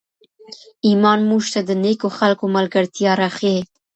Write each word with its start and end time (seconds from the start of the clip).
ایمان 0.87 1.19
موږ 1.29 1.43
ته 1.53 1.59
د 1.69 1.71
نېکو 1.83 2.07
خلکو 2.17 2.45
ملګرتیا 2.55 3.11
راښیي. 3.21 3.61